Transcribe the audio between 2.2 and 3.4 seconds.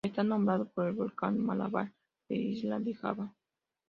de la isla de Java.